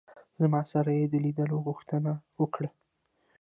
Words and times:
زما 0.41 0.61
سره 0.71 0.91
یې 0.99 1.05
د 1.09 1.15
لیدلو 1.25 1.57
غوښتنه 1.65 2.11
وکړه. 2.39 2.69